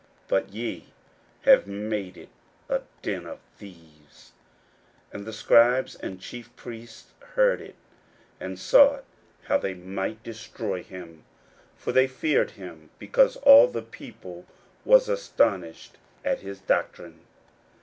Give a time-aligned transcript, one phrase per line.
[0.27, 0.87] but ye
[1.43, 2.29] have made it
[2.69, 4.31] a den of thieves.
[5.11, 7.75] 41:011:018 And the scribes and chief priests heard it,
[8.39, 9.03] and sought
[9.43, 11.23] how they might destroy him:
[11.77, 14.47] for they feared him, because all the people
[14.85, 17.19] was astonished at his doctrine.